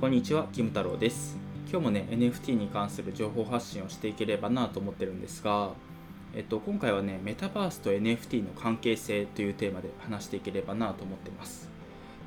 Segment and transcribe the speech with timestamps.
[0.00, 1.38] こんにちは、キム太郎です。
[1.70, 5.70] 今日もね、NFT に関する情報発信をしていければなと思ってるんですが、
[6.34, 11.70] えっと、今回はね、メタバースと NFT の関係性というテーマで話していければなと思ってます。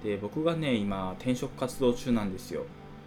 [0.02, 2.64] で、僕がね、今、転職活動中なんですよ。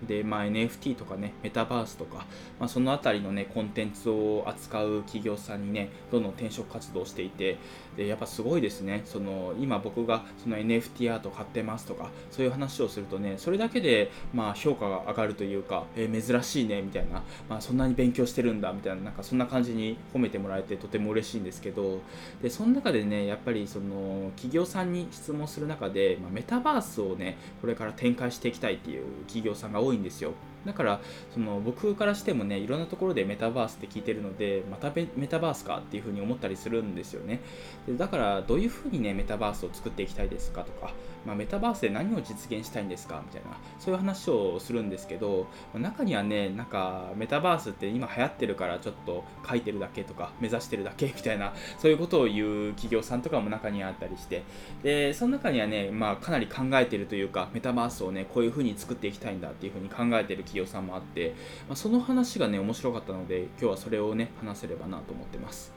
[0.07, 2.27] で、まあ、NFT とかね、メタバースとか、
[2.59, 7.59] まあ、そのあたりのね、コンテンツを扱う企業さんにね、どんどん転職活動していて、
[7.96, 9.03] で、やっぱすごいですね。
[9.05, 22.01] その、今僕がその NFT アート買ってますとか、そういう話をするとね、それだけで、まあ、評価が上がるというか、えー珍しいね、みたいな、まあ、そんなに勉強してるんだ、みたいな、なんかそんな感じに褒めてもらえてとても嬉しいんですけど、
[22.43, 30.35] で、その中でね、やっぱりその、企業さんに質問する中で、まあ、メタバースをね、これから展開していきたいっていう企業さんが多いんですよ。
[30.67, 31.00] だから
[31.32, 37.41] その僕からしてもねいろんなところでメタバースって聞いてるのでまたメタバースかっていうふうに思ったりするんですよね。
[37.87, 40.92] でだからどういうふうにねメタバースを作っていきたいですかとか、
[41.27, 54.43] まあ、メタバースで何を実現したいんですかみたいなそういう話をするんですけどまあ中にはねなんかメタバースって今流行ってるからちょっと書いてるだけとか目指してるだけ みたいなそういうことを言う企業さんとかも中にあったりして
[54.83, 61.34] でその中にはね、まあ、かなり考えてるというかメタバースをねこういうふうに作っていきたいんだっていうふうに考えてる企業さんもあって、
[61.69, 65.73] まあ、その話がね面白かったので今日はそれをね話せればなと思ってます。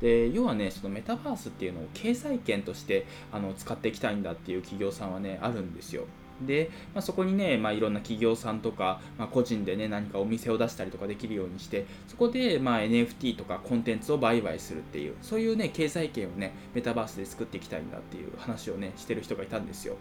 [0.00, 6.04] で要はねそのメタバースっていうのを経済圏としてあの使っていきたいんだっていう企業さんはねあるんですよ。
[6.42, 19.96] で、まあ、そこにね、まあ、いろんな企業さんとか、まあ、個人でね何かお店を出したりとかできるようにしてそこで、まあ、NFT とかコンテンツを売買するっていうそういうね経済圏をねメタバースで作っていきたいんだっていう話をねしてる人がいたんですよ。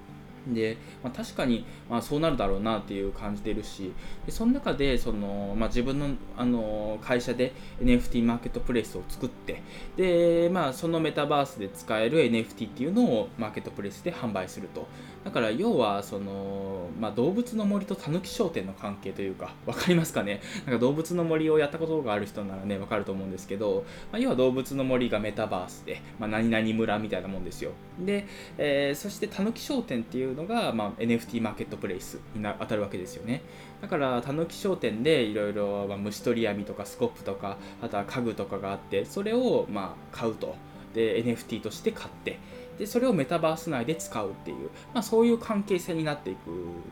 [0.47, 3.93] で、まあ、確かに、まあ、そうなるだろうなっていう感じてるし
[4.25, 9.61] でその中でその、まあ、自分のあの会社で NFT マーケットプレイスを作って
[9.95, 14.87] で、まあ、そのメタバースで使える NFT っていうのをマーケットプレイスで販売すると。
[15.23, 20.41] だから要はその、まあ、動物の森とたぬき商店の関係というか分かりますかね？
[20.65, 27.71] なんか動物の森をやったことがある人ならね分かると思うんですけど、まあ、要は動物の森がメタバースで、まあ、何々村みたいなもんですよ。
[27.99, 28.25] で、
[28.57, 33.41] えーそしてたぬき商店っていうのが、まあ、NFT マーケットプレイスにな当たるわけですよね。
[33.81, 40.55] だからたぬき商店でいろいろまあ虫取り網とかスコップとかあとは家具とかがあってそれをまあ買うと。
[40.93, 42.37] で NFT として買って。
[42.77, 46.39] でそれをメタバース内で使うっていう、まあ、そういう関係性になっていく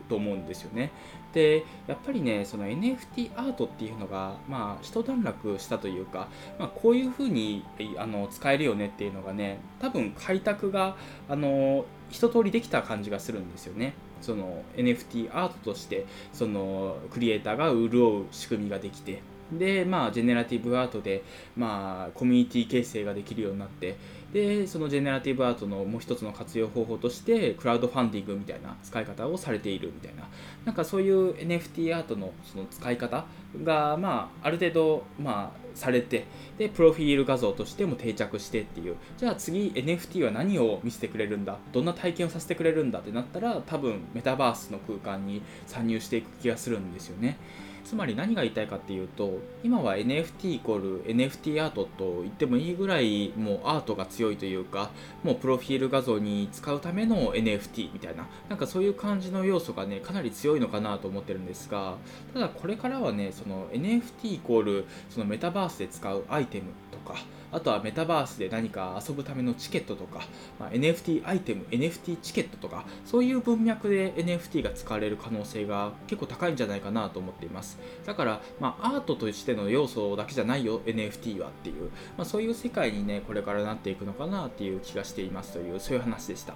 [0.08, 0.90] と思うんですよね。
[1.32, 6.28] でやっぱりねその NFT アートっていうのが、まあ、一段落したというか、
[6.58, 7.64] まあ、こういうふうに
[7.96, 10.96] あの使えるよねっていうのがね多分開拓が
[11.28, 13.94] あの一通りできた感じがするんですよね。
[14.20, 19.20] その NFT アートとしてそのクリエイターが潤う仕組みができて。
[19.58, 21.22] でまあジェネラティブアートで
[21.56, 23.96] まあコミュニティ形成ができるようになって
[24.32, 30.26] でそのジェネラティブアートのもう一つの活用方法としてクラウドファンディングみたいな使い方をされているみたいな。
[30.64, 33.26] なんかそういう NFT アートのその使い方
[33.62, 36.24] がまあある程度まあされて
[36.56, 38.96] でプロフィール画像としても定着してっていう。
[39.18, 41.58] じゃあ次 NFT は何を見せてくれるんだ？
[41.72, 43.00] どんな体験をさせてくれるんだ？
[43.00, 47.36] ってなったら多分メタバースの空間に参入していく気がするんですよね。
[47.84, 54.90] つまり何が言いたいかっていうと今は NFT イコール NFT アートと言ってもいいぐらいもうアートが強いというか
[55.22, 61.96] もうプロフィール画像に使うための NFT みたいななんかそういう感じの要素がねかなり強いのかなと思ってるんですが
[62.34, 66.64] ただこれからはねその NFT イコールそのメタバースで使うアイテム
[67.02, 67.16] か
[67.52, 70.26] あとはメタバースで何か遊ぶためのチケットとか、
[70.58, 77.78] まあ、NFT アイテム NFT チケットとかそういう文脈で NFT が使われる可能性が結構高いんじゃないかなと思っています。
[78.06, 86.54] だから、まあ、アートとしての要素だけじゃないよ NFT はっていう、まあ、そういう世界にねこれからなっていくのかなっていう気がしていますというそういう話でした。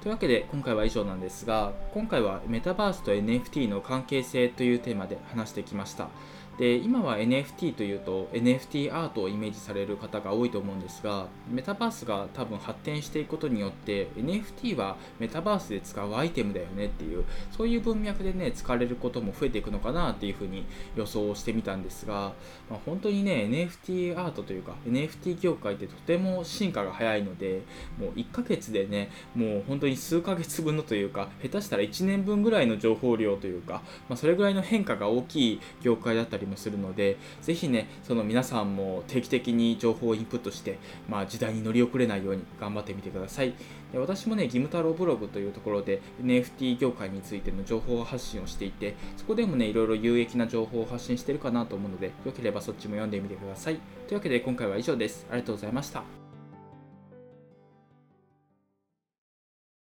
[0.00, 6.08] というわけで今回は以上なんですが今回はメタバースと NFT の関係性というテーマで話してきました。
[6.58, 17.24] で今は NFT というと NFT アートをイメージされる方が多いと思うんですがメタバースが多分発展していくことによって NFT はメタバースで使うアイテムだよねっていう
[17.56, 20.66] そういう文脈でね使われることも増えていくのかなっていうふうに
[20.96, 22.32] 予想してみたんですが、
[22.68, 27.62] まあ、本当にね NFT アートというか NFT 業界ってとても進化が早いので
[27.98, 40.78] もう1ヶ月でねもう本当に数ヶ月分のというか下手したら1年分ぐらいの情報量というか、まあ、それぐらいの変化が大きい業界だったりもするのでぜひねその皆さんも定期的に情報をインプットして、
[41.08, 43.54] まあ、時代に乗り遅れないように頑張ってみてください。
[43.92, 53.78] で私もね義務太郎ブログというところで NFT 業界についての情報発信をしていてそこでもねいろいろ有益な情報を発信してるかなと思うのでよければそっちも読んでみてください。
[54.06, 55.26] というわけで今回は以上です。
[55.30, 56.27] ありがとうございました。